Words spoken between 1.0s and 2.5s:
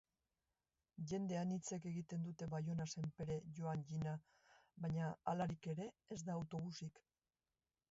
Jende anitzek egiten du